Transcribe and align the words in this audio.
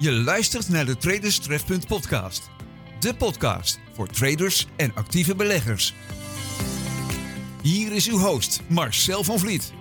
Je 0.00 0.12
luistert 0.12 0.68
naar 0.68 0.86
de 0.86 0.96
Traders 0.96 1.38
Trefpunt 1.38 1.86
podcast. 1.86 2.50
De 3.00 3.14
podcast 3.14 3.80
voor 3.92 4.08
traders 4.08 4.66
en 4.76 4.94
actieve 4.94 5.34
beleggers. 5.34 5.94
Hier 7.62 7.92
is 7.92 8.08
uw 8.08 8.18
host 8.18 8.62
Marcel 8.68 9.24
van 9.24 9.38
Vliet. 9.38 9.72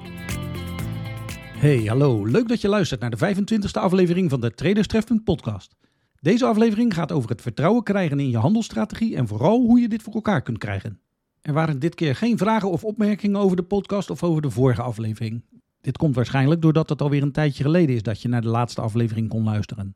Hey, 1.58 1.84
hallo. 1.86 2.26
Leuk 2.26 2.48
dat 2.48 2.62
je 2.62 2.68
luistert 2.68 3.00
naar 3.00 3.10
de 3.10 3.36
25e 3.36 3.72
aflevering 3.72 4.30
van 4.30 4.42
de 4.42 4.54
Traders 4.54 4.88
Trefpunt 4.88 5.24
podcast. 5.24 5.76
Deze 6.20 6.46
aflevering 6.46 6.94
gaat 6.94 7.12
over 7.12 7.30
het 7.30 7.42
vertrouwen 7.42 7.84
krijgen 7.84 8.20
in 8.20 8.30
je 8.30 8.38
handelsstrategie 8.38 9.16
en 9.16 9.28
vooral 9.28 9.60
hoe 9.60 9.80
je 9.80 9.88
dit 9.88 10.02
voor 10.02 10.14
elkaar 10.14 10.42
kunt 10.42 10.58
krijgen. 10.58 11.00
Er 11.42 11.54
waren 11.54 11.80
dit 11.80 11.96
keer 11.96 12.16
geen 12.16 12.38
vragen 12.38 12.72
of 12.72 12.84
opmerkingen 12.84 13.40
over 13.40 13.58
de 13.58 13.64
podcast 13.64 14.10
of 14.10 14.24
over 14.24 14.42
de 14.42 14.50
vorige 14.50 14.82
aflevering. 14.82 15.44
Dit 15.82 15.98
komt 15.98 16.16
waarschijnlijk 16.16 16.62
doordat 16.62 16.90
het 16.90 17.02
alweer 17.02 17.22
een 17.22 17.32
tijdje 17.32 17.64
geleden 17.64 17.96
is 17.96 18.04
dat 18.04 18.22
je 18.22 18.28
naar 18.28 18.42
de 18.42 18.48
laatste 18.48 18.82
aflevering 18.82 19.30
kon 19.30 19.44
luisteren. 19.44 19.96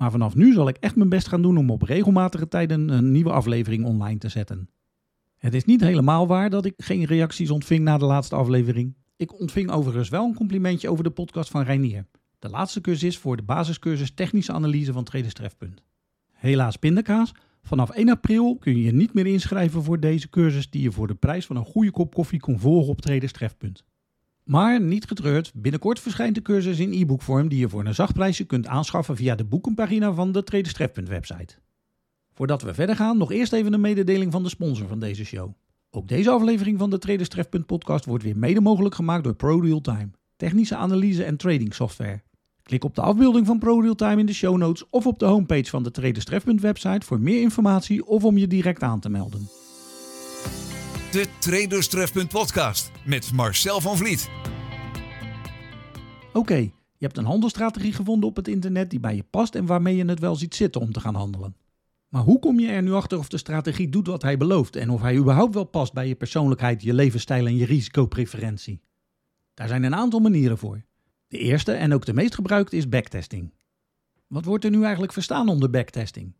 Maar 0.00 0.10
vanaf 0.10 0.34
nu 0.34 0.52
zal 0.52 0.68
ik 0.68 0.76
echt 0.76 0.96
mijn 0.96 1.08
best 1.08 1.28
gaan 1.28 1.42
doen 1.42 1.56
om 1.56 1.70
op 1.70 1.82
regelmatige 1.82 2.48
tijden 2.48 2.88
een 2.88 3.10
nieuwe 3.10 3.30
aflevering 3.30 3.84
online 3.84 4.18
te 4.18 4.28
zetten. 4.28 4.68
Het 5.36 5.54
is 5.54 5.64
niet 5.64 5.80
helemaal 5.80 6.26
waar 6.26 6.50
dat 6.50 6.64
ik 6.64 6.74
geen 6.76 7.04
reacties 7.04 7.50
ontving 7.50 7.84
na 7.84 7.98
de 7.98 8.04
laatste 8.04 8.34
aflevering. 8.34 8.94
Ik 9.16 9.40
ontving 9.40 9.70
overigens 9.70 10.08
wel 10.08 10.24
een 10.24 10.34
complimentje 10.34 10.90
over 10.90 11.04
de 11.04 11.10
podcast 11.10 11.50
van 11.50 11.62
Reinier. 11.62 12.06
De 12.38 12.48
laatste 12.48 12.80
cursus 12.80 13.18
voor 13.18 13.36
de 13.36 13.42
basiscursus 13.42 14.14
Technische 14.14 14.52
Analyse 14.52 14.92
van 14.92 15.04
Traders 15.04 15.34
Trefpunt. 15.34 15.82
Helaas 16.32 16.76
pindakaas, 16.76 17.32
vanaf 17.62 17.90
1 17.90 18.08
april 18.08 18.56
kun 18.56 18.76
je 18.76 18.82
je 18.82 18.92
niet 18.92 19.14
meer 19.14 19.26
inschrijven 19.26 19.82
voor 19.82 20.00
deze 20.00 20.28
cursus 20.28 20.70
die 20.70 20.82
je 20.82 20.92
voor 20.92 21.06
de 21.06 21.14
prijs 21.14 21.46
van 21.46 21.56
een 21.56 21.64
goede 21.64 21.90
kop 21.90 22.14
koffie 22.14 22.40
kon 22.40 22.58
volgen 22.58 22.90
op 22.90 23.00
Traders 23.00 23.32
Trefpunt. 23.32 23.84
Maar 24.50 24.80
niet 24.80 25.06
getreurd, 25.06 25.52
binnenkort 25.54 26.00
verschijnt 26.00 26.34
de 26.34 26.42
cursus 26.42 26.78
in 26.78 26.92
e-bookvorm 26.92 27.48
die 27.48 27.58
je 27.58 27.68
voor 27.68 27.84
een 27.84 27.94
zacht 27.94 28.12
prijsje 28.12 28.44
kunt 28.44 28.66
aanschaffen 28.66 29.16
via 29.16 29.34
de 29.34 29.44
boekenpagina 29.44 30.12
van 30.12 30.32
de 30.32 30.42
Traders 30.42 30.74
Trefpunt 30.74 31.08
website. 31.08 31.54
Voordat 32.32 32.62
we 32.62 32.74
verder 32.74 32.96
gaan, 32.96 33.18
nog 33.18 33.32
eerst 33.32 33.52
even 33.52 33.72
een 33.72 33.80
mededeling 33.80 34.32
van 34.32 34.42
de 34.42 34.48
sponsor 34.48 34.88
van 34.88 35.00
deze 35.00 35.24
show. 35.24 35.52
Ook 35.90 36.08
deze 36.08 36.30
aflevering 36.30 36.78
van 36.78 36.90
de 36.90 36.98
Traders 36.98 37.28
Trefpunt 37.28 37.66
podcast 37.66 38.04
wordt 38.04 38.24
weer 38.24 38.36
mede 38.36 38.60
mogelijk 38.60 38.94
gemaakt 38.94 39.24
door 39.24 39.34
ProRealTime, 39.34 40.10
technische 40.36 40.76
analyse 40.76 41.24
en 41.24 41.36
trading 41.36 41.74
software. 41.74 42.22
Klik 42.62 42.84
op 42.84 42.94
de 42.94 43.00
afbeelding 43.00 43.46
van 43.46 43.58
ProRealTime 43.58 44.20
in 44.20 44.26
de 44.26 44.34
show 44.34 44.56
notes 44.56 44.84
of 44.90 45.06
op 45.06 45.18
de 45.18 45.26
homepage 45.26 45.70
van 45.70 45.82
de 45.82 45.90
Traders 45.90 46.24
Trefpunt 46.24 46.60
website 46.60 47.06
voor 47.06 47.20
meer 47.20 47.40
informatie 47.40 48.06
of 48.06 48.24
om 48.24 48.38
je 48.38 48.46
direct 48.46 48.82
aan 48.82 49.00
te 49.00 49.08
melden. 49.08 49.48
De 51.10 51.26
Traders 51.38 51.88
Trefpunt 51.88 52.28
podcast 52.28 52.90
met 53.04 53.32
Marcel 53.32 53.80
van 53.80 53.96
Vliet. 53.96 54.28
Oké, 56.32 56.54
je 56.54 56.72
hebt 56.98 57.16
een 57.16 57.24
handelsstrategie 57.24 57.92
gevonden 57.92 58.28
op 58.28 58.36
het 58.36 58.48
internet 58.48 58.90
die 58.90 59.00
bij 59.00 59.16
je 59.16 59.24
past 59.30 59.54
en 59.54 59.66
waarmee 59.66 59.96
je 59.96 60.04
het 60.04 60.18
wel 60.18 60.36
ziet 60.36 60.54
zitten 60.54 60.80
om 60.80 60.92
te 60.92 61.00
gaan 61.00 61.14
handelen. 61.14 61.56
Maar 62.08 62.22
hoe 62.22 62.38
kom 62.38 62.60
je 62.60 62.68
er 62.68 62.82
nu 62.82 62.92
achter 62.92 63.18
of 63.18 63.28
de 63.28 63.38
strategie 63.38 63.88
doet 63.88 64.06
wat 64.06 64.22
hij 64.22 64.36
belooft 64.36 64.76
en 64.76 64.90
of 64.90 65.00
hij 65.00 65.16
überhaupt 65.16 65.54
wel 65.54 65.64
past 65.64 65.92
bij 65.92 66.08
je 66.08 66.14
persoonlijkheid, 66.14 66.82
je 66.82 66.94
levensstijl 66.94 67.46
en 67.46 67.56
je 67.56 67.64
risicopreferentie? 67.64 68.80
Daar 69.54 69.68
zijn 69.68 69.82
een 69.82 69.94
aantal 69.94 70.20
manieren 70.20 70.58
voor. 70.58 70.84
De 71.28 71.38
eerste 71.38 71.72
en 71.72 71.94
ook 71.94 72.04
de 72.06 72.14
meest 72.14 72.34
gebruikte 72.34 72.76
is 72.76 72.88
backtesting. 72.88 73.54
Wat 74.26 74.44
wordt 74.44 74.64
er 74.64 74.70
nu 74.70 74.82
eigenlijk 74.82 75.12
verstaan 75.12 75.48
onder 75.48 75.70
backtesting? 75.70 76.34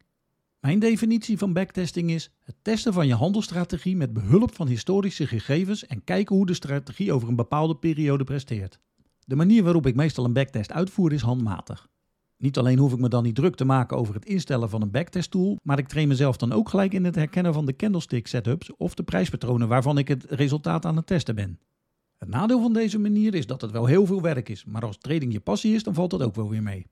Mijn 0.60 0.78
definitie 0.78 1.38
van 1.38 1.52
backtesting 1.52 2.10
is 2.10 2.30
het 2.44 2.54
testen 2.62 2.92
van 2.92 3.06
je 3.06 3.14
handelsstrategie 3.14 3.96
met 3.96 4.12
behulp 4.12 4.54
van 4.54 4.66
historische 4.66 5.26
gegevens 5.26 5.86
en 5.86 6.04
kijken 6.04 6.36
hoe 6.36 6.46
de 6.46 6.54
strategie 6.54 7.12
over 7.12 7.28
een 7.28 7.36
bepaalde 7.36 7.76
periode 7.76 8.24
presteert. 8.24 8.80
De 9.24 9.36
manier 9.36 9.62
waarop 9.62 9.86
ik 9.86 9.94
meestal 9.94 10.24
een 10.24 10.32
backtest 10.32 10.72
uitvoer 10.72 11.12
is 11.12 11.22
handmatig. 11.22 11.88
Niet 12.36 12.58
alleen 12.58 12.78
hoef 12.78 12.92
ik 12.92 12.98
me 12.98 13.08
dan 13.08 13.22
niet 13.22 13.34
druk 13.34 13.54
te 13.54 13.64
maken 13.64 13.96
over 13.96 14.14
het 14.14 14.24
instellen 14.24 14.70
van 14.70 14.82
een 14.82 14.90
backtest 14.90 15.30
tool, 15.30 15.56
maar 15.62 15.78
ik 15.78 15.88
train 15.88 16.08
mezelf 16.08 16.36
dan 16.36 16.52
ook 16.52 16.68
gelijk 16.68 16.92
in 16.92 17.04
het 17.04 17.14
herkennen 17.14 17.52
van 17.54 17.66
de 17.66 17.76
candlestick 17.76 18.26
setups 18.26 18.76
of 18.76 18.94
de 18.94 19.02
prijspatronen 19.02 19.68
waarvan 19.68 19.98
ik 19.98 20.08
het 20.08 20.24
resultaat 20.28 20.84
aan 20.84 20.96
het 20.96 21.06
testen 21.06 21.34
ben. 21.34 21.58
Het 22.16 22.28
nadeel 22.28 22.60
van 22.60 22.72
deze 22.72 22.98
manier 22.98 23.34
is 23.34 23.46
dat 23.46 23.60
het 23.60 23.70
wel 23.70 23.86
heel 23.86 24.06
veel 24.06 24.22
werk 24.22 24.48
is, 24.48 24.64
maar 24.64 24.82
als 24.82 24.98
trading 24.98 25.32
je 25.32 25.40
passie 25.40 25.74
is, 25.74 25.82
dan 25.82 25.94
valt 25.94 26.10
dat 26.10 26.22
ook 26.22 26.34
wel 26.34 26.48
weer 26.48 26.62
mee. 26.62 26.86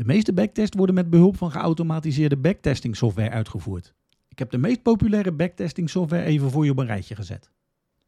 De 0.00 0.06
meeste 0.06 0.32
backtests 0.32 0.76
worden 0.76 0.94
met 0.94 1.10
behulp 1.10 1.36
van 1.36 1.50
geautomatiseerde 1.50 2.36
backtesting 2.36 2.96
software 2.96 3.30
uitgevoerd. 3.30 3.94
Ik 4.28 4.38
heb 4.38 4.50
de 4.50 4.58
meest 4.58 4.82
populaire 4.82 5.32
backtesting 5.32 5.90
software 5.90 6.24
even 6.24 6.50
voor 6.50 6.64
je 6.64 6.70
op 6.70 6.78
een 6.78 6.86
rijtje 6.86 7.14
gezet. 7.14 7.50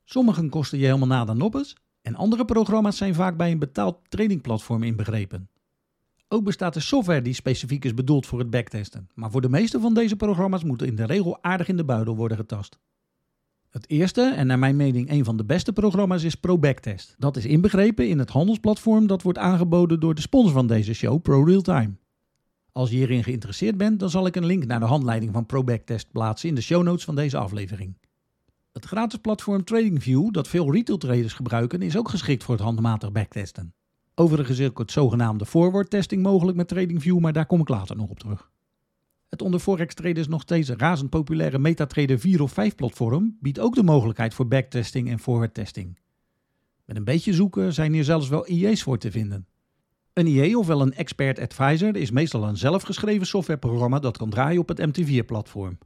Sommige 0.04 0.48
kosten 0.48 0.78
je 0.78 0.84
helemaal 0.84 1.06
nada 1.06 1.32
noppes 1.32 1.76
en 2.02 2.14
andere 2.14 2.44
programma's 2.44 2.96
zijn 2.96 3.14
vaak 3.14 3.36
bij 3.36 3.50
een 3.50 3.58
betaald 3.58 3.98
tradingplatform 4.08 4.82
inbegrepen. 4.82 5.48
Ook 6.28 6.44
bestaat 6.44 6.74
er 6.74 6.82
software 6.82 7.22
die 7.22 7.34
specifiek 7.34 7.84
is 7.84 7.94
bedoeld 7.94 8.26
voor 8.26 8.38
het 8.38 8.50
backtesten, 8.50 9.08
maar 9.14 9.30
voor 9.30 9.40
de 9.40 9.48
meeste 9.48 9.80
van 9.80 9.94
deze 9.94 10.16
programma's 10.16 10.64
moeten 10.64 10.86
in 10.86 10.96
de 10.96 11.06
regel 11.06 11.42
aardig 11.42 11.68
in 11.68 11.76
de 11.76 11.84
buidel 11.84 12.16
worden 12.16 12.36
getast. 12.36 12.78
Het 13.72 13.90
eerste 13.90 14.22
en 14.22 14.46
naar 14.46 14.58
mijn 14.58 14.76
mening 14.76 15.10
een 15.10 15.24
van 15.24 15.36
de 15.36 15.44
beste 15.44 15.72
programma's 15.72 16.22
is 16.22 16.34
ProBacktest. 16.34 17.14
Dat 17.18 17.36
is 17.36 17.46
inbegrepen 17.46 18.08
in 18.08 18.18
het 18.18 18.30
handelsplatform 18.30 19.06
dat 19.06 19.22
wordt 19.22 19.38
aangeboden 19.38 20.00
door 20.00 20.14
de 20.14 20.20
sponsor 20.20 20.52
van 20.52 20.66
deze 20.66 20.94
show, 20.94 21.22
ProRealTime. 21.22 21.90
Als 22.72 22.90
je 22.90 22.96
hierin 22.96 23.24
geïnteresseerd 23.24 23.76
bent, 23.76 24.00
dan 24.00 24.10
zal 24.10 24.26
ik 24.26 24.36
een 24.36 24.46
link 24.46 24.66
naar 24.66 24.80
de 24.80 24.86
handleiding 24.86 25.32
van 25.32 25.46
ProBacktest 25.46 26.12
plaatsen 26.12 26.48
in 26.48 26.54
de 26.54 26.60
show 26.60 26.82
notes 26.82 27.04
van 27.04 27.14
deze 27.14 27.36
aflevering. 27.36 27.96
Het 28.72 28.84
gratis 28.84 29.18
platform 29.18 29.64
TradingView, 29.64 30.30
dat 30.30 30.48
veel 30.48 30.72
retail 30.72 30.98
traders 30.98 31.32
gebruiken, 31.32 31.82
is 31.82 31.96
ook 31.96 32.08
geschikt 32.08 32.44
voor 32.44 32.54
het 32.54 32.64
handmatig 32.64 33.12
backtesten. 33.12 33.74
Overigens 34.14 34.58
is 34.58 34.68
ook 34.68 34.78
het 34.78 34.92
zogenaamde 34.92 35.46
forward 35.46 35.90
testing 35.90 36.22
mogelijk 36.22 36.56
met 36.56 36.68
TradingView, 36.68 37.18
maar 37.18 37.32
daar 37.32 37.46
kom 37.46 37.60
ik 37.60 37.68
later 37.68 37.96
nog 37.96 38.08
op 38.08 38.18
terug. 38.18 38.50
Het 39.32 39.42
onder 39.42 39.60
forex 39.60 39.94
traders 39.94 40.28
nog 40.28 40.42
steeds 40.42 40.70
razend 40.70 41.10
populaire 41.10 41.58
MetaTrader 41.58 42.18
4 42.18 42.42
of 42.42 42.52
5 42.52 42.74
platform 42.74 43.36
biedt 43.40 43.58
ook 43.58 43.74
de 43.74 43.82
mogelijkheid 43.82 44.34
voor 44.34 44.48
backtesting 44.48 45.10
en 45.10 45.18
forward 45.18 45.54
testing. 45.54 45.98
Met 46.84 46.96
een 46.96 47.04
beetje 47.04 47.32
zoeken 47.32 47.72
zijn 47.72 47.92
hier 47.92 48.04
zelfs 48.04 48.28
wel 48.28 48.48
IE's 48.48 48.82
voor 48.82 48.98
te 48.98 49.10
vinden. 49.10 49.46
Een 50.12 50.26
IE, 50.26 50.58
ofwel 50.58 50.80
een 50.80 50.94
expert 50.94 51.38
advisor, 51.38 51.96
is 51.96 52.10
meestal 52.10 52.44
een 52.44 52.56
zelfgeschreven 52.56 53.26
softwareprogramma 53.26 53.98
dat 53.98 54.16
kan 54.16 54.30
draaien 54.30 54.60
op 54.60 54.68
het 54.68 54.80
MT4-platform. 54.80 55.78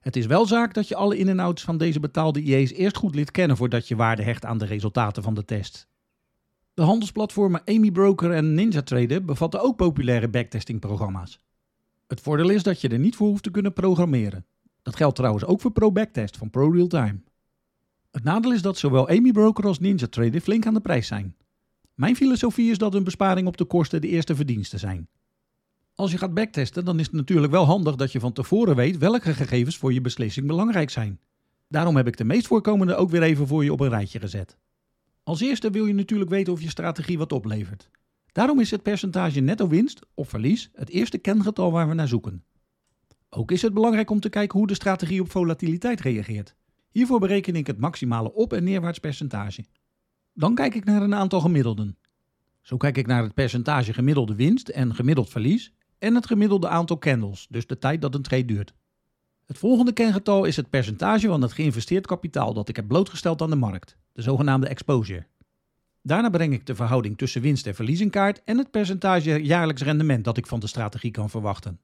Het 0.00 0.16
is 0.16 0.26
wel 0.26 0.46
zaak 0.46 0.74
dat 0.74 0.88
je 0.88 0.96
alle 0.96 1.18
in- 1.18 1.28
en 1.28 1.38
outs 1.38 1.62
van 1.62 1.78
deze 1.78 2.00
betaalde 2.00 2.42
IE's 2.42 2.72
eerst 2.72 2.96
goed 2.96 3.14
lid 3.14 3.30
kennen 3.30 3.56
voordat 3.56 3.88
je 3.88 3.96
waarde 3.96 4.22
hecht 4.22 4.44
aan 4.44 4.58
de 4.58 4.66
resultaten 4.66 5.22
van 5.22 5.34
de 5.34 5.44
test. 5.44 5.88
De 6.74 6.82
handelsplatformen 6.82 7.62
Amy 7.64 7.90
Broker 7.90 8.30
en 8.30 8.54
NinjaTrader 8.54 9.24
bevatten 9.24 9.62
ook 9.62 9.76
populaire 9.76 10.28
backtestingprogramma's. 10.28 11.40
Het 12.10 12.20
voordeel 12.20 12.50
is 12.50 12.62
dat 12.62 12.80
je 12.80 12.88
er 12.88 12.98
niet 12.98 13.16
voor 13.16 13.28
hoeft 13.28 13.42
te 13.42 13.50
kunnen 13.50 13.72
programmeren. 13.72 14.44
Dat 14.82 14.96
geldt 14.96 15.16
trouwens 15.16 15.44
ook 15.44 15.60
voor 15.60 15.70
ProBacktest 15.70 16.36
van 16.36 16.50
ProRealTime. 16.50 17.20
Het 18.10 18.24
nadeel 18.24 18.52
is 18.52 18.62
dat 18.62 18.78
zowel 18.78 19.08
Amy 19.08 19.32
Broker 19.32 19.66
als 19.66 19.78
NinjaTrader 19.78 20.40
flink 20.40 20.66
aan 20.66 20.74
de 20.74 20.80
prijs 20.80 21.06
zijn. 21.06 21.36
Mijn 21.94 22.16
filosofie 22.16 22.70
is 22.70 22.78
dat 22.78 22.94
een 22.94 23.04
besparing 23.04 23.46
op 23.46 23.56
de 23.56 23.64
kosten 23.64 24.00
de 24.00 24.08
eerste 24.08 24.34
verdiensten 24.34 24.78
zijn. 24.78 25.08
Als 25.94 26.10
je 26.10 26.18
gaat 26.18 26.34
backtesten, 26.34 26.84
dan 26.84 26.98
is 26.98 27.06
het 27.06 27.14
natuurlijk 27.14 27.52
wel 27.52 27.64
handig 27.64 27.96
dat 27.96 28.12
je 28.12 28.20
van 28.20 28.32
tevoren 28.32 28.76
weet 28.76 28.98
welke 28.98 29.34
gegevens 29.34 29.76
voor 29.76 29.92
je 29.92 30.00
beslissing 30.00 30.46
belangrijk 30.46 30.90
zijn. 30.90 31.20
Daarom 31.68 31.96
heb 31.96 32.06
ik 32.06 32.16
de 32.16 32.24
meest 32.24 32.46
voorkomende 32.46 32.94
ook 32.94 33.10
weer 33.10 33.22
even 33.22 33.46
voor 33.46 33.64
je 33.64 33.72
op 33.72 33.80
een 33.80 33.88
rijtje 33.88 34.20
gezet. 34.20 34.56
Als 35.22 35.40
eerste 35.40 35.70
wil 35.70 35.86
je 35.86 35.94
natuurlijk 35.94 36.30
weten 36.30 36.52
of 36.52 36.62
je 36.62 36.68
strategie 36.68 37.18
wat 37.18 37.32
oplevert. 37.32 37.90
Daarom 38.32 38.60
is 38.60 38.70
het 38.70 38.82
percentage 38.82 39.40
netto 39.40 39.68
winst 39.68 40.00
of 40.14 40.28
verlies 40.28 40.70
het 40.74 40.88
eerste 40.88 41.18
kengetal 41.18 41.72
waar 41.72 41.88
we 41.88 41.94
naar 41.94 42.08
zoeken. 42.08 42.44
Ook 43.30 43.50
is 43.50 43.62
het 43.62 43.74
belangrijk 43.74 44.10
om 44.10 44.20
te 44.20 44.28
kijken 44.28 44.58
hoe 44.58 44.66
de 44.66 44.74
strategie 44.74 45.20
op 45.20 45.30
volatiliteit 45.30 46.00
reageert. 46.00 46.54
Hiervoor 46.90 47.20
bereken 47.20 47.56
ik 47.56 47.66
het 47.66 47.78
maximale 47.78 48.32
op- 48.32 48.52
en 48.52 48.64
neerwaarts 48.64 48.98
percentage. 48.98 49.64
Dan 50.32 50.54
kijk 50.54 50.74
ik 50.74 50.84
naar 50.84 51.02
een 51.02 51.14
aantal 51.14 51.40
gemiddelden. 51.40 51.98
Zo 52.60 52.76
kijk 52.76 52.96
ik 52.96 53.06
naar 53.06 53.22
het 53.22 53.34
percentage 53.34 53.92
gemiddelde 53.92 54.34
winst 54.34 54.68
en 54.68 54.94
gemiddeld 54.94 55.28
verlies 55.28 55.72
en 55.98 56.14
het 56.14 56.26
gemiddelde 56.26 56.68
aantal 56.68 56.98
candles, 56.98 57.46
dus 57.50 57.66
de 57.66 57.78
tijd 57.78 58.00
dat 58.00 58.14
een 58.14 58.22
trade 58.22 58.44
duurt. 58.44 58.74
Het 59.46 59.58
volgende 59.58 59.92
kengetal 59.92 60.44
is 60.44 60.56
het 60.56 60.70
percentage 60.70 61.26
van 61.26 61.42
het 61.42 61.52
geïnvesteerd 61.52 62.06
kapitaal 62.06 62.54
dat 62.54 62.68
ik 62.68 62.76
heb 62.76 62.88
blootgesteld 62.88 63.42
aan 63.42 63.50
de 63.50 63.56
markt, 63.56 63.96
de 64.12 64.22
zogenaamde 64.22 64.68
exposure. 64.68 65.26
Daarna 66.02 66.30
breng 66.30 66.52
ik 66.52 66.66
de 66.66 66.74
verhouding 66.74 67.18
tussen 67.18 67.42
winst 67.42 67.66
en 67.66 67.74
verlies 67.74 68.00
in 68.00 68.10
kaart 68.10 68.42
en 68.44 68.58
het 68.58 68.70
percentage 68.70 69.42
jaarlijks 69.42 69.82
rendement 69.82 70.24
dat 70.24 70.36
ik 70.36 70.46
van 70.46 70.60
de 70.60 70.66
strategie 70.66 71.10
kan 71.10 71.30
verwachten. 71.30 71.80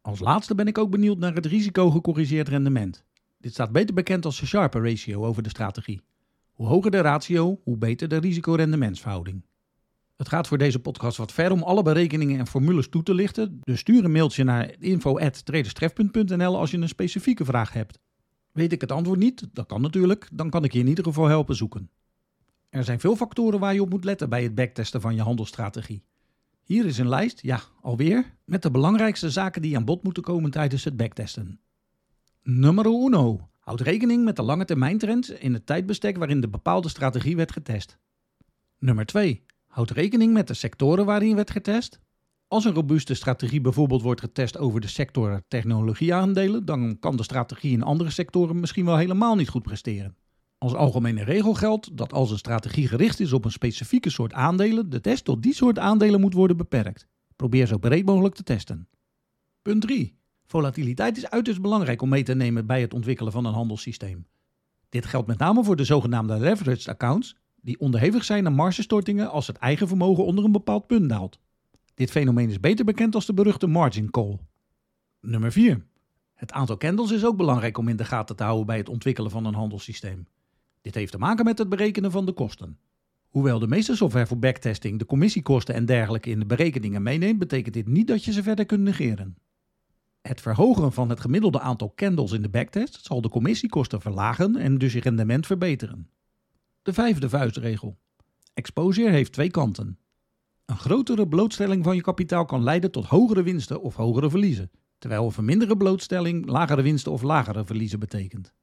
Als 0.00 0.20
laatste 0.20 0.54
ben 0.54 0.66
ik 0.66 0.78
ook 0.78 0.90
benieuwd 0.90 1.18
naar 1.18 1.34
het 1.34 1.46
risico-gecorrigeerd 1.46 2.48
rendement. 2.48 3.04
Dit 3.38 3.52
staat 3.52 3.72
beter 3.72 3.94
bekend 3.94 4.24
als 4.24 4.40
de 4.40 4.46
Sharpe 4.46 4.80
ratio 4.80 5.24
over 5.24 5.42
de 5.42 5.48
strategie. 5.48 6.00
Hoe 6.52 6.66
hoger 6.66 6.90
de 6.90 7.00
ratio, 7.00 7.60
hoe 7.64 7.76
beter 7.76 8.08
de 8.08 8.16
risico-rendementsverhouding. 8.16 9.44
Het 10.16 10.28
gaat 10.28 10.46
voor 10.46 10.58
deze 10.58 10.78
podcast 10.78 11.16
wat 11.16 11.32
ver 11.32 11.52
om 11.52 11.62
alle 11.62 11.82
berekeningen 11.82 12.38
en 12.38 12.46
formules 12.46 12.88
toe 12.88 13.02
te 13.02 13.14
lichten, 13.14 13.60
dus 13.62 13.80
stuur 13.80 14.04
een 14.04 14.12
mailtje 14.12 14.44
naar 14.44 14.74
info.traderstrefpunt.nl 14.78 16.58
als 16.58 16.70
je 16.70 16.76
een 16.76 16.88
specifieke 16.88 17.44
vraag 17.44 17.72
hebt. 17.72 17.98
Weet 18.52 18.72
ik 18.72 18.80
het 18.80 18.92
antwoord 18.92 19.18
niet, 19.18 19.48
dat 19.52 19.66
kan 19.66 19.80
natuurlijk, 19.80 20.28
dan 20.32 20.50
kan 20.50 20.64
ik 20.64 20.72
je 20.72 20.78
in 20.78 20.88
ieder 20.88 21.04
geval 21.04 21.26
helpen 21.26 21.56
zoeken. 21.56 21.90
Er 22.70 22.84
zijn 22.84 23.00
veel 23.00 23.16
factoren 23.16 23.60
waar 23.60 23.74
je 23.74 23.82
op 23.82 23.90
moet 23.90 24.04
letten 24.04 24.28
bij 24.28 24.42
het 24.42 24.54
backtesten 24.54 25.00
van 25.00 25.14
je 25.14 25.22
handelsstrategie. 25.22 26.04
Hier 26.62 26.86
is 26.86 26.98
een 26.98 27.08
lijst, 27.08 27.42
ja, 27.42 27.60
alweer, 27.80 28.36
met 28.44 28.62
de 28.62 28.70
belangrijkste 28.70 29.30
zaken 29.30 29.62
die 29.62 29.76
aan 29.76 29.84
bod 29.84 30.02
moeten 30.02 30.22
komen 30.22 30.50
tijdens 30.50 30.84
het 30.84 30.96
backtesten. 30.96 31.60
Nummer 32.42 32.86
1. 32.86 33.48
Houd 33.58 33.80
rekening 33.80 34.24
met 34.24 34.36
de 34.36 34.42
lange 34.42 34.64
termijn 34.64 34.98
trends 34.98 35.30
in 35.30 35.52
het 35.52 35.66
tijdbestek 35.66 36.16
waarin 36.16 36.40
de 36.40 36.48
bepaalde 36.48 36.88
strategie 36.88 37.36
werd 37.36 37.52
getest. 37.52 37.98
Nummer 38.78 39.06
2. 39.06 39.44
Houd 39.66 39.90
rekening 39.90 40.32
met 40.32 40.48
de 40.48 40.54
sectoren 40.54 41.04
waarin 41.04 41.34
werd 41.34 41.50
getest. 41.50 42.00
Als 42.48 42.64
een 42.64 42.74
robuuste 42.74 43.14
strategie 43.14 43.60
bijvoorbeeld 43.60 44.02
wordt 44.02 44.20
getest 44.20 44.58
over 44.58 44.80
de 44.80 44.88
sector 44.88 45.42
technologieaandelen, 45.48 46.64
dan 46.64 46.98
kan 46.98 47.16
de 47.16 47.22
strategie 47.22 47.72
in 47.72 47.82
andere 47.82 48.10
sectoren 48.10 48.60
misschien 48.60 48.84
wel 48.84 48.96
helemaal 48.96 49.34
niet 49.34 49.48
goed 49.48 49.62
presteren. 49.62 50.16
Als 50.62 50.74
algemene 50.74 51.24
regel 51.24 51.54
geldt 51.54 51.96
dat 51.96 52.12
als 52.12 52.30
een 52.30 52.38
strategie 52.38 52.88
gericht 52.88 53.20
is 53.20 53.32
op 53.32 53.44
een 53.44 53.50
specifieke 53.50 54.10
soort 54.10 54.32
aandelen, 54.32 54.90
de 54.90 55.00
test 55.00 55.24
tot 55.24 55.42
die 55.42 55.54
soort 55.54 55.78
aandelen 55.78 56.20
moet 56.20 56.34
worden 56.34 56.56
beperkt. 56.56 57.06
Probeer 57.36 57.66
zo 57.66 57.78
breed 57.78 58.04
mogelijk 58.04 58.34
te 58.34 58.42
testen. 58.42 58.88
Punt 59.62 59.82
3. 59.82 60.18
Volatiliteit 60.46 61.16
is 61.16 61.30
uiterst 61.30 61.60
belangrijk 61.60 62.02
om 62.02 62.08
mee 62.08 62.22
te 62.22 62.34
nemen 62.34 62.66
bij 62.66 62.80
het 62.80 62.94
ontwikkelen 62.94 63.32
van 63.32 63.44
een 63.44 63.52
handelssysteem. 63.52 64.26
Dit 64.88 65.06
geldt 65.06 65.26
met 65.26 65.38
name 65.38 65.64
voor 65.64 65.76
de 65.76 65.84
zogenaamde 65.84 66.38
leveraged 66.38 66.88
accounts, 66.88 67.36
die 67.60 67.80
onderhevig 67.80 68.24
zijn 68.24 68.46
aan 68.46 68.54
margestortingen 68.54 69.30
als 69.30 69.46
het 69.46 69.56
eigen 69.56 69.88
vermogen 69.88 70.24
onder 70.24 70.44
een 70.44 70.52
bepaald 70.52 70.86
punt 70.86 71.08
daalt. 71.08 71.38
Dit 71.94 72.10
fenomeen 72.10 72.50
is 72.50 72.60
beter 72.60 72.84
bekend 72.84 73.14
als 73.14 73.26
de 73.26 73.34
beruchte 73.34 73.66
margin 73.66 74.10
call. 74.10 74.38
Nummer 75.20 75.52
4. 75.52 75.86
Het 76.34 76.52
aantal 76.52 76.76
candles 76.76 77.10
is 77.10 77.24
ook 77.24 77.36
belangrijk 77.36 77.78
om 77.78 77.88
in 77.88 77.96
de 77.96 78.04
gaten 78.04 78.36
te 78.36 78.42
houden 78.42 78.66
bij 78.66 78.76
het 78.76 78.88
ontwikkelen 78.88 79.30
van 79.30 79.44
een 79.44 79.54
handelssysteem. 79.54 80.26
Dit 80.80 80.94
heeft 80.94 81.12
te 81.12 81.18
maken 81.18 81.44
met 81.44 81.58
het 81.58 81.68
berekenen 81.68 82.10
van 82.10 82.26
de 82.26 82.32
kosten. 82.32 82.78
Hoewel 83.28 83.58
de 83.58 83.68
meeste 83.68 83.96
software 83.96 84.26
voor 84.26 84.38
backtesting 84.38 84.98
de 84.98 85.06
commissiekosten 85.06 85.74
en 85.74 85.84
dergelijke 85.84 86.30
in 86.30 86.38
de 86.38 86.46
berekeningen 86.46 87.02
meeneemt, 87.02 87.38
betekent 87.38 87.74
dit 87.74 87.86
niet 87.86 88.06
dat 88.06 88.24
je 88.24 88.32
ze 88.32 88.42
verder 88.42 88.66
kunt 88.66 88.82
negeren. 88.82 89.36
Het 90.22 90.40
verhogen 90.40 90.92
van 90.92 91.08
het 91.08 91.20
gemiddelde 91.20 91.60
aantal 91.60 91.92
candles 91.94 92.32
in 92.32 92.42
de 92.42 92.48
backtest 92.48 93.04
zal 93.04 93.20
de 93.20 93.28
commissiekosten 93.28 94.00
verlagen 94.00 94.56
en 94.56 94.78
dus 94.78 94.92
je 94.92 95.00
rendement 95.00 95.46
verbeteren. 95.46 96.10
De 96.82 96.92
vijfde 96.92 97.28
vuistregel. 97.28 97.98
Exposure 98.54 99.10
heeft 99.10 99.32
twee 99.32 99.50
kanten. 99.50 99.98
Een 100.66 100.78
grotere 100.78 101.28
blootstelling 101.28 101.84
van 101.84 101.96
je 101.96 102.02
kapitaal 102.02 102.44
kan 102.44 102.62
leiden 102.62 102.90
tot 102.90 103.06
hogere 103.06 103.42
winsten 103.42 103.82
of 103.82 103.94
hogere 103.94 104.30
verliezen, 104.30 104.70
terwijl 104.98 105.24
een 105.24 105.32
verminderde 105.32 105.76
blootstelling 105.76 106.46
lagere 106.46 106.82
winsten 106.82 107.12
of 107.12 107.22
lagere 107.22 107.64
verliezen 107.64 107.98
betekent. 107.98 108.54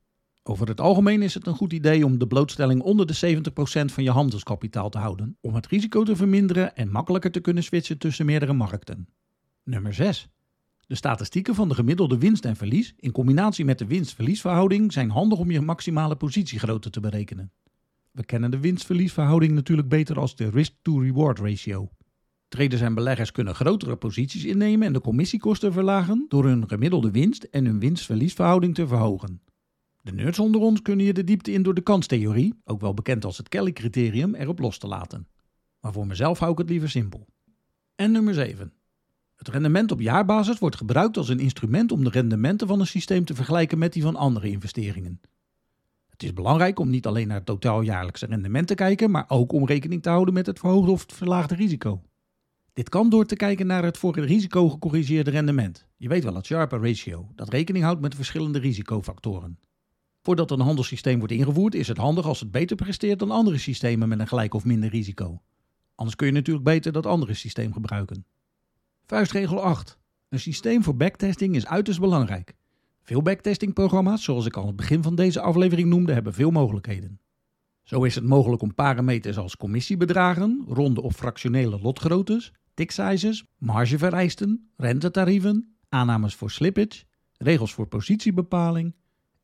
Over 0.50 0.68
het 0.68 0.82
algemeen 0.82 1.22
is 1.22 1.34
het 1.34 1.48
een 1.48 1.56
goed 1.56 1.74
idee 1.74 2.06
om 2.06 2.18
de 2.18 2.28
blootstelling 2.28 2.82
onder 2.82 3.06
de 3.06 3.42
70% 3.42 3.50
van 3.86 4.04
je 4.04 4.12
handelskapitaal 4.12 4.90
te 4.90 4.98
houden, 4.98 5.38
om 5.42 5.56
het 5.56 5.68
risico 5.68 6.04
te 6.04 6.16
verminderen 6.16 6.76
en 6.76 6.92
makkelijker 6.92 7.32
te 7.32 7.40
kunnen 7.40 7.64
switchen 7.64 7.98
tussen 7.98 8.26
meerdere 8.26 8.54
markten. 8.54 9.08
Nummer 9.64 9.94
6. 9.94 10.30
De 10.86 10.96
statistieken 10.96 11.56
van 11.56 11.68
de 11.68 11.76
gemiddelde 11.76 12.18
winst 12.18 12.46
en 12.46 12.56
verlies 12.56 12.94
in 12.98 13.12
combinatie 13.12 13.66
met 13.66 13.80
de 13.80 13.86
winst-verliesverhouding 13.86 14.94
zijn 14.94 15.10
handig 15.10 15.40
om 15.40 15.52
je 15.52 15.62
maximale 15.62 16.16
positiegrootte 16.16 16.90
te 16.90 17.00
berekenen. 17.00 17.52
We 18.12 18.26
kennen 18.26 18.52
de 18.52 18.60
winst-verliesverhouding 18.60 19.54
natuurlijk 19.54 19.90
beter 19.90 20.20
als 20.20 20.36
de 20.36 20.50
risk-to-reward 20.50 21.40
ratio. 21.40 21.90
Traders 22.48 22.82
en 22.82 22.94
beleggers 22.94 23.32
kunnen 23.32 23.56
grotere 23.56 23.96
posities 23.96 24.46
innemen 24.46 24.88
en 24.88 24.94
de 24.94 25.02
commissiekosten 25.02 25.74
verlagen 25.74 26.26
door 26.28 26.46
hun 26.46 26.68
gemiddelde 26.68 27.12
winst 27.12 27.44
en 27.44 27.66
hun 27.66 27.80
winst-verliesverhouding 27.80 28.76
te 28.76 28.88
verhogen. 28.88 29.42
De 30.08 30.14
nerds 30.14 30.40
onder 30.40 30.62
ons 30.62 30.82
kunnen 30.82 31.06
je 31.06 31.14
de 31.14 31.24
diepte 31.24 31.52
in 31.52 31.64
door 31.64 31.74
de 31.74 31.82
kanstheorie, 31.82 32.54
ook 32.64 32.82
wel 32.82 32.94
bekend 32.94 33.26
als 33.26 33.38
het 33.38 33.50
Kelly-criterium, 33.50 34.36
erop 34.36 34.60
los 34.60 34.78
te 34.78 34.88
laten. 34.88 35.28
Maar 35.80 35.92
voor 35.92 36.08
mezelf 36.08 36.40
hou 36.40 36.52
ik 36.52 36.58
het 36.58 36.70
liever 36.70 36.90
simpel. 36.90 37.28
En 37.96 38.12
nummer 38.12 38.34
7. 38.34 38.74
Het 39.36 39.48
rendement 39.48 39.92
op 39.92 40.02
jaarbasis 40.02 40.60
wordt 40.60 40.76
gebruikt 40.76 41.18
als 41.18 41.30
een 41.30 41.40
instrument 41.40 41.92
om 41.92 42.04
de 42.04 42.10
rendementen 42.10 42.68
van 42.68 42.80
een 42.80 42.88
systeem 42.88 43.26
te 43.26 43.36
vergelijken 43.36 43.78
met 43.78 43.94
die 43.94 44.02
van 44.02 44.16
andere 44.16 44.50
investeringen. 44.50 45.22
Het 46.10 46.24
is 46.24 46.34
belangrijk 46.34 46.80
om 46.80 46.90
niet 46.90 47.06
alleen 47.06 47.28
naar 47.28 47.38
het 47.38 47.46
totaaljaarlijkse 47.46 48.26
rendement 48.26 48.68
te 48.68 48.76
kijken, 48.76 49.12
maar 49.12 49.26
ook 49.28 49.52
om 49.52 49.66
rekening 49.66 50.02
te 50.02 50.10
houden 50.10 50.34
met 50.34 50.46
het 50.46 50.60
verhoogde 50.60 50.92
of 50.92 51.06
verlaagde 51.08 51.56
risico. 51.56 52.02
Dit 52.74 52.90
kan 52.90 53.10
door 53.10 53.26
te 53.26 53.36
kijken 53.36 53.68
naar 53.68 53.84
het 53.84 53.98
voor 53.98 54.16
het 54.16 54.26
risico 54.26 54.70
gecorrigeerde 54.70 55.32
rendement. 55.32 55.86
Je 55.98 56.08
weet 56.08 56.24
wel, 56.24 56.36
het 56.36 56.46
Sharpe 56.46 56.78
ratio, 56.78 57.28
dat 57.36 57.50
rekening 57.50 57.84
houdt 57.84 58.02
met 58.02 58.16
verschillende 58.16 58.60
risicofactoren. 58.60 59.60
Voordat 60.28 60.52
een 60.52 60.60
handelssysteem 60.60 61.18
wordt 61.18 61.34
ingevoerd, 61.34 61.76
is 61.76 61.88
het 61.88 61.98
handig 61.98 62.26
als 62.26 62.40
het 62.40 62.52
beter 62.52 62.76
presteert 62.76 63.20
dan 63.20 63.32
andere 63.32 63.58
systemen 63.58 64.10
met 64.10 64.20
een 64.20 64.28
gelijk 64.28 64.54
of 64.54 64.66
minder 64.66 64.90
risico. 64.90 65.42
Anders 65.96 66.16
kun 66.16 66.28
je 66.28 66.34
natuurlijk 66.34 66.66
beter 66.66 66.92
dat 66.92 67.06
andere 67.06 67.34
systeem 67.34 67.74
gebruiken. 67.74 68.26
Vuistregel 69.06 69.62
8. 69.62 69.98
Een 70.30 70.40
systeem 70.40 70.84
voor 70.84 70.96
backtesting 70.96 71.56
is 71.56 71.66
uiterst 71.66 72.00
belangrijk. 72.00 72.54
Veel 73.02 73.22
backtestingprogramma's, 73.22 74.24
zoals 74.24 74.46
ik 74.46 74.56
al 74.56 74.62
aan 74.62 74.68
het 74.68 74.76
begin 74.76 75.04
van 75.04 75.16
deze 75.16 75.42
aflevering 75.42 75.90
noemde, 75.90 76.14
hebben 76.14 76.34
veel 76.34 76.52
mogelijkheden. 76.52 77.20
Zo 77.84 78.04
is 78.04 78.16
het 78.16 78.24
mogelijk 78.24 78.62
om 78.62 78.74
parameters 78.74 79.38
als 79.38 79.58
commissiebedragen, 79.58 80.64
ronde 80.68 81.02
of 81.02 81.16
fractionele 81.16 81.80
lotgroottes, 81.80 82.54
tick 82.74 82.92
sizes, 82.92 83.46
margevereisten, 83.58 84.72
rentetarieven, 84.78 85.78
aannames 85.90 86.36
voor 86.36 86.52
slippage, 86.52 87.04
regels 87.38 87.74
voor 87.74 87.88
positiebepaling, 87.88 88.96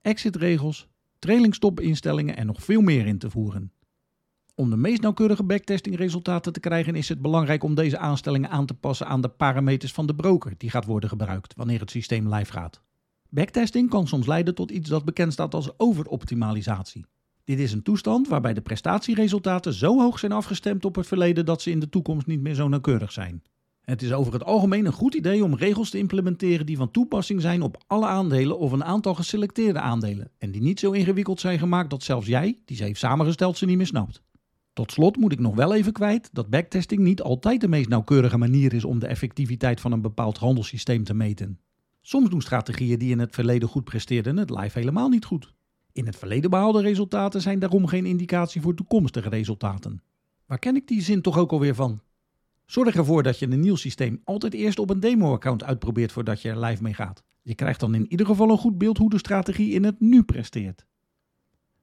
exitregels, 0.03 0.87
trailingstopinstellingen 1.19 2.37
en 2.37 2.45
nog 2.45 2.63
veel 2.63 2.81
meer 2.81 3.05
in 3.05 3.17
te 3.17 3.29
voeren. 3.29 3.71
Om 4.55 4.69
de 4.69 4.77
meest 4.77 5.01
nauwkeurige 5.01 5.43
backtestingresultaten 5.43 6.53
te 6.53 6.59
krijgen 6.59 6.95
is 6.95 7.09
het 7.09 7.21
belangrijk 7.21 7.63
om 7.63 7.75
deze 7.75 7.97
aanstellingen 7.97 8.49
aan 8.49 8.65
te 8.65 8.73
passen 8.73 9.07
aan 9.07 9.21
de 9.21 9.29
parameters 9.29 9.91
van 9.91 10.05
de 10.05 10.15
broker 10.15 10.53
die 10.57 10.69
gaat 10.69 10.85
worden 10.85 11.09
gebruikt 11.09 11.55
wanneer 11.55 11.79
het 11.79 11.91
systeem 11.91 12.33
live 12.33 12.51
gaat. 12.51 12.81
Backtesting 13.29 13.89
kan 13.89 14.07
soms 14.07 14.27
leiden 14.27 14.55
tot 14.55 14.71
iets 14.71 14.89
dat 14.89 15.05
bekend 15.05 15.33
staat 15.33 15.53
als 15.53 15.79
overoptimalisatie. 15.79 17.05
Dit 17.43 17.59
is 17.59 17.71
een 17.71 17.83
toestand 17.83 18.27
waarbij 18.27 18.53
de 18.53 18.61
prestatieresultaten 18.61 19.73
zo 19.73 19.99
hoog 19.99 20.19
zijn 20.19 20.31
afgestemd 20.31 20.85
op 20.85 20.95
het 20.95 21.07
verleden 21.07 21.45
dat 21.45 21.61
ze 21.61 21.71
in 21.71 21.79
de 21.79 21.89
toekomst 21.89 22.27
niet 22.27 22.41
meer 22.41 22.55
zo 22.55 22.67
nauwkeurig 22.67 23.11
zijn. 23.11 23.43
Het 23.83 24.01
is 24.01 24.13
over 24.13 24.33
het 24.33 24.43
algemeen 24.43 24.85
een 24.85 24.93
goed 24.93 25.13
idee 25.13 25.43
om 25.43 25.55
regels 25.55 25.89
te 25.89 25.97
implementeren 25.97 26.65
die 26.65 26.77
van 26.77 26.91
toepassing 26.91 27.41
zijn 27.41 27.61
op 27.61 27.83
alle 27.87 28.07
aandelen 28.07 28.59
of 28.59 28.71
een 28.71 28.83
aantal 28.83 29.13
geselecteerde 29.13 29.79
aandelen 29.79 30.31
en 30.37 30.51
die 30.51 30.61
niet 30.61 30.79
zo 30.79 30.91
ingewikkeld 30.91 31.39
zijn 31.39 31.59
gemaakt 31.59 31.89
dat 31.89 32.03
zelfs 32.03 32.27
jij, 32.27 32.57
die 32.65 32.77
ze 32.77 32.83
heeft 32.83 32.99
samengesteld, 32.99 33.57
ze 33.57 33.65
niet 33.65 33.77
meer 33.77 33.85
snapt. 33.85 34.21
Tot 34.73 34.91
slot 34.91 35.17
moet 35.17 35.31
ik 35.31 35.39
nog 35.39 35.55
wel 35.55 35.73
even 35.73 35.91
kwijt 35.91 36.29
dat 36.31 36.49
backtesting 36.49 37.01
niet 37.01 37.21
altijd 37.21 37.61
de 37.61 37.67
meest 37.67 37.89
nauwkeurige 37.89 38.37
manier 38.37 38.73
is 38.73 38.85
om 38.85 38.99
de 38.99 39.07
effectiviteit 39.07 39.81
van 39.81 39.91
een 39.91 40.01
bepaald 40.01 40.37
handelssysteem 40.37 41.03
te 41.03 41.13
meten. 41.13 41.59
Soms 42.01 42.29
doen 42.29 42.41
strategieën 42.41 42.99
die 42.99 43.11
in 43.11 43.19
het 43.19 43.35
verleden 43.35 43.69
goed 43.69 43.83
presteerden 43.83 44.37
het 44.37 44.49
live 44.49 44.79
helemaal 44.79 45.09
niet 45.09 45.25
goed. 45.25 45.53
In 45.91 46.05
het 46.05 46.15
verleden 46.15 46.49
behaalde 46.49 46.81
resultaten 46.81 47.41
zijn 47.41 47.59
daarom 47.59 47.87
geen 47.87 48.05
indicatie 48.05 48.61
voor 48.61 48.75
toekomstige 48.75 49.29
resultaten. 49.29 50.01
Waar 50.45 50.59
ken 50.59 50.75
ik 50.75 50.87
die 50.87 51.01
zin 51.01 51.21
toch 51.21 51.37
ook 51.37 51.51
alweer 51.51 51.75
van? 51.75 52.01
Zorg 52.65 52.95
ervoor 52.95 53.23
dat 53.23 53.39
je 53.39 53.51
een 53.51 53.59
nieuw 53.59 53.75
systeem 53.75 54.21
altijd 54.23 54.53
eerst 54.53 54.79
op 54.79 54.89
een 54.89 54.99
demo-account 54.99 55.63
uitprobeert 55.63 56.11
voordat 56.11 56.41
je 56.41 56.49
er 56.49 56.59
live 56.59 56.83
mee 56.83 56.93
gaat. 56.93 57.23
Je 57.41 57.55
krijgt 57.55 57.79
dan 57.79 57.95
in 57.95 58.11
ieder 58.11 58.25
geval 58.25 58.49
een 58.49 58.57
goed 58.57 58.77
beeld 58.77 58.97
hoe 58.97 59.09
de 59.09 59.17
strategie 59.17 59.73
in 59.73 59.83
het 59.83 59.99
nu 59.99 60.23
presteert. 60.23 60.85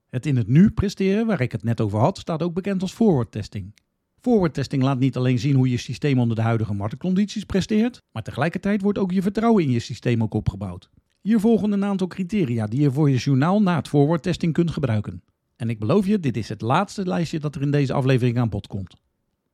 Het 0.08 0.26
in 0.26 0.36
het 0.36 0.48
nu 0.48 0.70
presteren, 0.70 1.26
waar 1.26 1.40
ik 1.40 1.52
het 1.52 1.62
net 1.62 1.80
over 1.80 1.98
had, 1.98 2.18
staat 2.18 2.42
ook 2.42 2.54
bekend 2.54 2.82
als 2.82 2.92
forward 2.92 3.32
testing. 3.32 3.74
Forward 4.20 4.54
testing 4.54 4.82
laat 4.82 4.98
niet 4.98 5.16
alleen 5.16 5.38
zien 5.38 5.54
hoe 5.54 5.70
je 5.70 5.76
systeem 5.76 6.18
onder 6.18 6.36
de 6.36 6.42
huidige 6.42 6.74
marktcondities 6.74 7.44
presteert, 7.44 8.02
maar 8.12 8.22
tegelijkertijd 8.22 8.82
wordt 8.82 8.98
ook 8.98 9.12
je 9.12 9.22
vertrouwen 9.22 9.64
in 9.64 9.70
je 9.70 9.78
systeem 9.78 10.22
ook 10.22 10.34
opgebouwd. 10.34 10.90
Hier 11.20 11.40
volgen 11.40 11.72
een 11.72 11.84
aantal 11.84 12.06
criteria 12.06 12.66
die 12.66 12.80
je 12.80 12.90
voor 12.90 13.10
je 13.10 13.16
journaal 13.16 13.62
na 13.62 13.76
het 13.76 13.88
forward 13.88 14.22
testing 14.22 14.52
kunt 14.52 14.70
gebruiken. 14.70 15.22
En 15.56 15.70
ik 15.70 15.78
beloof 15.78 16.06
je, 16.06 16.20
dit 16.20 16.36
is 16.36 16.48
het 16.48 16.60
laatste 16.60 17.06
lijstje 17.06 17.38
dat 17.38 17.54
er 17.54 17.62
in 17.62 17.70
deze 17.70 17.92
aflevering 17.92 18.38
aan 18.38 18.48
bod 18.48 18.66
komt. 18.66 18.96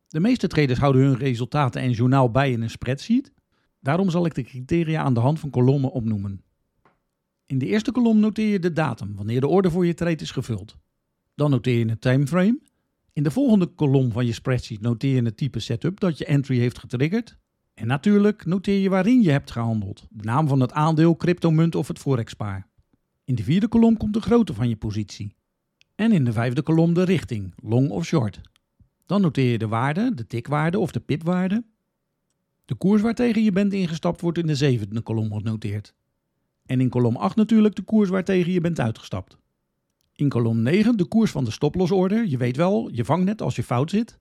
De 0.08 0.20
meeste 0.20 0.46
traders 0.46 0.78
houden 0.78 1.02
hun 1.02 1.16
resultaten 1.16 1.80
en 1.80 1.90
journaal 1.90 2.30
bij 2.30 2.52
in 2.52 2.62
een 2.62 2.70
spreadsheet. 2.70 3.32
Daarom 3.80 4.10
zal 4.10 4.26
ik 4.26 4.34
de 4.34 4.42
criteria 4.42 5.02
aan 5.02 5.14
de 5.14 5.20
hand 5.20 5.40
van 5.40 5.50
kolommen 5.50 5.90
opnoemen. 5.90 6.42
In 7.46 7.58
de 7.58 7.66
eerste 7.66 7.92
kolom 7.92 8.20
noteer 8.20 8.48
je 8.48 8.58
de 8.58 8.72
datum, 8.72 9.16
wanneer 9.16 9.40
de 9.40 9.46
order 9.46 9.70
voor 9.70 9.86
je 9.86 9.94
trade 9.94 10.22
is 10.22 10.30
gevuld. 10.30 10.76
Dan 11.34 11.50
noteer 11.50 11.78
je 11.78 11.88
een 11.88 11.98
timeframe. 11.98 12.60
In 13.12 13.22
de 13.22 13.30
volgende 13.30 13.66
kolom 13.66 14.12
van 14.12 14.26
je 14.26 14.32
spreadsheet 14.32 14.80
noteer 14.80 15.14
je 15.14 15.22
het 15.22 15.36
type 15.36 15.60
setup 15.60 16.00
dat 16.00 16.18
je 16.18 16.24
entry 16.24 16.58
heeft 16.58 16.78
getriggerd. 16.78 17.36
En 17.74 17.86
natuurlijk 17.86 18.44
noteer 18.44 18.80
je 18.80 18.88
waarin 18.88 19.22
je 19.22 19.30
hebt 19.30 19.50
gehandeld, 19.50 20.06
de 20.10 20.24
naam 20.24 20.48
van 20.48 20.60
het 20.60 20.72
aandeel, 20.72 21.16
cryptomunt 21.16 21.74
of 21.74 21.88
het 21.88 21.98
forexpaar. 21.98 22.68
In 23.24 23.34
de 23.34 23.42
vierde 23.42 23.68
kolom 23.68 23.96
komt 23.96 24.14
de 24.14 24.20
grootte 24.20 24.54
van 24.54 24.68
je 24.68 24.76
positie. 24.76 25.34
En 25.94 26.12
in 26.12 26.24
de 26.24 26.32
vijfde 26.32 26.62
kolom 26.62 26.94
de 26.94 27.02
richting, 27.02 27.52
long 27.62 27.90
of 27.90 28.04
short. 28.04 28.40
Dan 29.06 29.20
noteer 29.20 29.50
je 29.50 29.58
de 29.58 29.68
waarde, 29.68 30.14
de 30.14 30.26
tikwaarde 30.26 30.78
of 30.78 30.90
de 30.90 31.00
pipwaarde. 31.00 31.64
De 32.64 32.74
koers 32.74 33.02
waartegen 33.02 33.42
je 33.42 33.52
bent 33.52 33.72
ingestapt 33.72 34.20
wordt 34.20 34.38
in 34.38 34.46
de 34.46 34.54
zevende 34.54 35.00
kolom 35.00 35.32
genoteerd. 35.32 35.94
En 36.66 36.80
in 36.80 36.88
kolom 36.88 37.16
8 37.16 37.36
natuurlijk 37.36 37.74
de 37.74 37.82
koers 37.82 38.08
waartegen 38.08 38.52
je 38.52 38.60
bent 38.60 38.80
uitgestapt. 38.80 39.38
In 40.12 40.28
kolom 40.28 40.62
9 40.62 40.96
de 40.96 41.04
koers 41.04 41.30
van 41.30 41.44
de 41.44 41.50
stoplosorder, 41.50 42.26
je 42.26 42.36
weet 42.36 42.56
wel, 42.56 42.90
je 42.92 43.04
vangnet 43.04 43.42
als 43.42 43.56
je 43.56 43.62
fout 43.62 43.90
zit. 43.90 44.18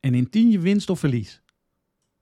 En 0.00 0.14
in 0.14 0.30
10 0.30 0.50
je 0.50 0.58
winst 0.58 0.90
of 0.90 0.98
verlies. 0.98 1.42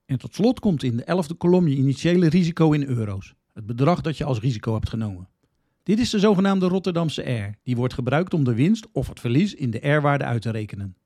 En 0.06 0.18
tot 0.18 0.34
slot 0.34 0.60
komt 0.60 0.82
in 0.82 0.96
de 0.96 1.04
elfde 1.04 1.34
kolom 1.34 1.68
je 1.68 1.76
initiële 1.76 2.28
risico 2.28 2.72
in 2.72 2.84
euro's. 2.84 3.34
Het 3.52 3.66
bedrag 3.66 4.00
dat 4.00 4.16
je 4.16 4.24
als 4.24 4.40
risico 4.40 4.72
hebt 4.72 4.88
genomen. 4.88 5.28
Dit 5.82 5.98
is 5.98 6.10
de 6.10 6.18
zogenaamde 6.18 6.68
Rotterdamse 6.68 7.22
R. 7.22 7.58
Die 7.62 7.76
wordt 7.76 7.94
gebruikt 7.94 8.34
om 8.34 8.44
de 8.44 8.54
winst 8.54 8.88
of 8.92 9.08
het 9.08 9.20
verlies 9.20 9.54
in 9.54 9.70
de 9.70 9.88
R-waarde 9.88 10.24
uit 10.24 10.42
te 10.42 10.50
rekenen. 10.50 10.96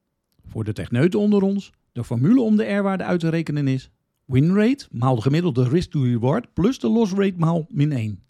Voor 0.47 0.65
de 0.65 0.73
techneuten 0.73 1.21
onder 1.21 1.43
ons, 1.43 1.73
de 1.93 2.05
formule 2.05 2.41
om 2.41 2.57
de 2.57 2.73
R-waarde 2.73 3.05
uit 3.05 3.21
te 3.21 3.29
rekenen 3.29 3.69
is 3.69 3.91
win 4.25 4.55
rate 4.55 4.87
maal 4.91 5.15
de 5.15 5.23
gemiddelde 5.23 5.69
risk 5.69 5.91
to 5.91 6.03
reward 6.03 6.53
plus 6.53 6.79
de 6.79 6.89
loss 6.89 7.13
rate 7.13 7.37
maal 7.37 7.67
min 7.69 7.93
1. 7.93 8.23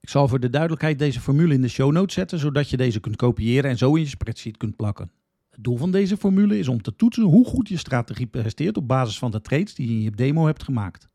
Ik 0.00 0.08
zal 0.08 0.28
voor 0.28 0.40
de 0.40 0.50
duidelijkheid 0.50 0.98
deze 0.98 1.20
formule 1.20 1.54
in 1.54 1.60
de 1.60 1.68
show 1.68 1.92
notes 1.92 2.14
zetten, 2.14 2.38
zodat 2.38 2.70
je 2.70 2.76
deze 2.76 3.00
kunt 3.00 3.16
kopiëren 3.16 3.70
en 3.70 3.78
zo 3.78 3.94
in 3.94 4.00
je 4.00 4.08
spreadsheet 4.08 4.56
kunt 4.56 4.76
plakken. 4.76 5.10
Het 5.50 5.64
doel 5.64 5.76
van 5.76 5.90
deze 5.90 6.16
formule 6.16 6.58
is 6.58 6.68
om 6.68 6.82
te 6.82 6.96
toetsen 6.96 7.22
hoe 7.22 7.44
goed 7.44 7.68
je 7.68 7.76
strategie 7.76 8.26
presteert 8.26 8.76
op 8.76 8.88
basis 8.88 9.18
van 9.18 9.30
de 9.30 9.40
trades 9.40 9.74
die 9.74 9.88
je 9.88 9.94
in 9.94 10.02
je 10.02 10.10
demo 10.10 10.46
hebt 10.46 10.62
gemaakt. 10.62 11.08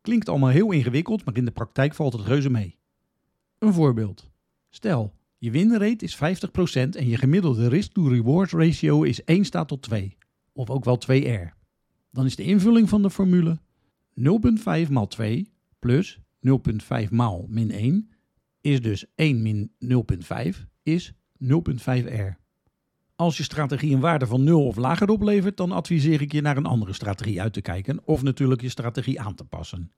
Klinkt 0.00 0.28
allemaal 0.28 0.48
heel 0.48 0.72
ingewikkeld, 0.72 1.24
maar 1.24 1.36
in 1.36 1.44
de 1.44 1.50
praktijk 1.50 1.94
valt 1.94 2.12
het 2.12 2.26
reuze 2.26 2.50
mee. 2.50 2.76
Een 3.58 3.72
voorbeeld. 3.72 4.30
Stel, 4.70 5.12
je 5.38 5.50
winrate 5.50 6.04
is 6.04 6.16
50% 6.16 6.18
en 6.90 7.08
je 7.08 7.16
gemiddelde 7.16 7.68
risk-to-reward 7.68 8.50
ratio 8.50 9.02
is 9.02 9.24
1 9.24 9.44
staat 9.44 9.68
tot 9.68 9.82
2, 9.82 10.16
of 10.52 10.70
ook 10.70 10.84
wel 10.84 11.00
2R. 11.10 11.56
Dan 12.10 12.24
is 12.24 12.36
de 12.36 12.42
invulling 12.42 12.88
van 12.88 13.02
de 13.02 13.10
formule 13.10 13.58
0,5 14.20 14.90
maal 14.90 15.06
2 15.06 15.52
plus 15.78 16.18
0,5 16.48 17.08
maal 17.10 17.46
min 17.48 17.70
1 17.70 18.10
is 18.60 18.82
dus 18.82 19.04
1 19.14 19.42
min 19.42 19.72
0,5 19.84 20.58
is 20.82 21.12
0,5R. 21.44 22.36
Als 23.16 23.36
je 23.36 23.42
strategie 23.42 23.94
een 23.94 24.00
waarde 24.00 24.26
van 24.26 24.44
0 24.44 24.66
of 24.66 24.76
lager 24.76 25.10
oplevert, 25.10 25.56
dan 25.56 25.72
adviseer 25.72 26.20
ik 26.20 26.32
je 26.32 26.40
naar 26.40 26.56
een 26.56 26.66
andere 26.66 26.92
strategie 26.92 27.40
uit 27.40 27.52
te 27.52 27.60
kijken 27.60 28.00
of 28.04 28.22
natuurlijk 28.22 28.60
je 28.60 28.68
strategie 28.68 29.20
aan 29.20 29.34
te 29.34 29.44
passen. 29.44 29.92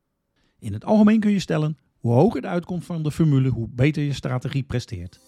In 0.59 0.73
het 0.73 0.85
algemeen 0.85 1.21
kun 1.21 1.31
je 1.31 1.39
stellen, 1.39 1.79
hoe 2.01 2.13
hoger 2.13 2.41
de 2.41 2.47
uitkomst 2.47 2.87
van 2.87 3.03
de 3.03 3.11
formule, 3.11 3.49
hoe 3.49 3.69
beter 3.71 4.03
je 4.03 4.13
strategie 4.13 4.63
presteert. 4.63 5.21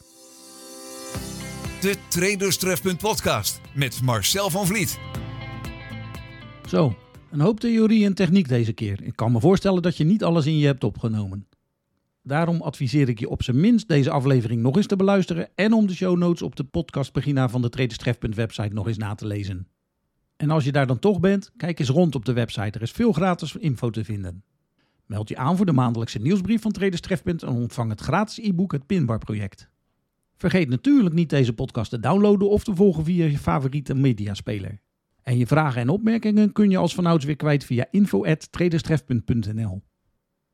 De 1.80 1.96
Traderstrefpunt 2.08 2.98
podcast 2.98 3.60
met 3.74 4.02
Marcel 4.02 4.50
van 4.50 4.66
Vliet. 4.66 4.98
Zo, 6.68 6.96
een 7.30 7.40
hoop 7.40 7.60
theorie 7.60 8.04
en 8.04 8.14
techniek 8.14 8.48
deze 8.48 8.72
keer. 8.72 9.02
Ik 9.02 9.16
kan 9.16 9.32
me 9.32 9.40
voorstellen 9.40 9.82
dat 9.82 9.96
je 9.96 10.04
niet 10.04 10.24
alles 10.24 10.46
in 10.46 10.58
je 10.58 10.66
hebt 10.66 10.84
opgenomen. 10.84 11.48
Daarom 12.22 12.62
adviseer 12.62 13.08
ik 13.08 13.18
je 13.18 13.28
op 13.28 13.42
zijn 13.42 13.60
minst 13.60 13.88
deze 13.88 14.10
aflevering 14.10 14.62
nog 14.62 14.76
eens 14.76 14.86
te 14.86 14.96
beluisteren 14.96 15.48
en 15.54 15.72
om 15.72 15.86
de 15.86 15.94
show 15.94 16.18
notes 16.18 16.42
op 16.42 16.56
de 16.56 16.64
podcastpagina 16.64 17.48
van 17.48 17.62
de 17.62 17.68
Traderstrefpunt 17.68 18.34
website 18.34 18.74
nog 18.74 18.86
eens 18.86 18.98
na 18.98 19.14
te 19.14 19.26
lezen. 19.26 19.68
En 20.36 20.50
als 20.50 20.64
je 20.64 20.72
daar 20.72 20.86
dan 20.86 20.98
toch 20.98 21.20
bent, 21.20 21.50
kijk 21.56 21.78
eens 21.78 21.88
rond 21.88 22.14
op 22.14 22.24
de 22.24 22.32
website. 22.32 22.78
Er 22.78 22.82
is 22.82 22.90
veel 22.90 23.12
gratis 23.12 23.56
info 23.56 23.90
te 23.90 24.04
vinden. 24.04 24.44
Meld 25.12 25.28
je 25.28 25.36
aan 25.36 25.56
voor 25.56 25.66
de 25.66 25.72
maandelijkse 25.72 26.18
nieuwsbrief 26.18 26.62
van 26.62 26.72
Traderstrefpunt 26.72 27.42
en 27.42 27.48
ontvang 27.48 27.90
het 27.90 28.00
gratis 28.00 28.44
e-book 28.44 28.72
Het 28.72 28.86
Pinbar 28.86 29.18
Project. 29.18 29.68
Vergeet 30.36 30.68
natuurlijk 30.68 31.14
niet 31.14 31.30
deze 31.30 31.52
podcast 31.52 31.90
te 31.90 32.00
downloaden 32.00 32.50
of 32.50 32.64
te 32.64 32.74
volgen 32.74 33.04
via 33.04 33.24
je 33.24 33.38
favoriete 33.38 33.94
mediaspeler. 33.94 34.78
En 35.22 35.38
je 35.38 35.46
vragen 35.46 35.80
en 35.80 35.88
opmerkingen 35.88 36.52
kun 36.52 36.70
je 36.70 36.76
als 36.76 36.94
vanouds 36.94 37.24
weer 37.24 37.36
kwijt 37.36 37.64
via 37.64 37.86
info.traderstrefpunt.nl. 37.90 39.82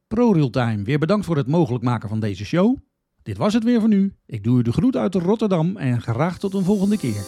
Pro 0.06 0.32
Realtime, 0.32 0.82
weer 0.82 0.98
bedankt 0.98 1.26
voor 1.26 1.36
het 1.36 1.46
mogelijk 1.46 1.84
maken 1.84 2.08
van 2.08 2.20
deze 2.20 2.44
show. 2.44 2.76
Dit 3.22 3.36
was 3.36 3.54
het 3.54 3.64
weer 3.64 3.80
voor 3.80 3.88
nu. 3.88 4.14
Ik 4.26 4.44
doe 4.44 4.58
u 4.58 4.62
de 4.62 4.72
groet 4.72 4.96
uit 4.96 5.14
Rotterdam 5.14 5.76
en 5.76 6.00
graag 6.02 6.38
tot 6.38 6.54
een 6.54 6.64
volgende 6.64 6.98
keer. 6.98 7.24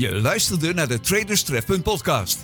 Je 0.00 0.20
luisterde 0.20 0.74
naar 0.74 0.88
de 0.88 1.00
Traders 1.00 1.42
Trefpunt 1.42 1.82
podcast. 1.82 2.38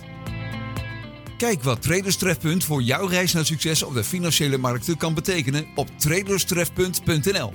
Kijk 1.37 1.63
wat 1.63 1.81
Traders 1.81 2.15
Trefpunt 2.15 2.63
voor 2.63 2.81
jouw 2.81 3.07
reis 3.07 3.33
naar 3.33 3.45
succes 3.45 3.83
op 3.83 3.93
de 3.93 4.03
financiële 4.03 4.57
markten 4.57 4.97
kan 4.97 5.13
betekenen 5.13 5.67
op 5.75 5.87
traderstrefpunt.nl. 5.97 7.53